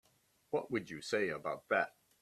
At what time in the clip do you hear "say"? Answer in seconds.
0.99-1.29